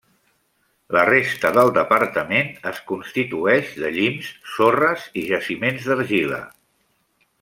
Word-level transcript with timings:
La 0.95 1.01
resta 1.09 1.51
del 1.57 1.69
departament 1.75 2.49
es 2.71 2.81
constitueix 2.93 3.69
de 3.83 3.93
llims, 3.99 4.33
sorres 4.55 5.05
i 5.23 5.27
jaciments 5.33 5.91
d'argila. 5.91 6.41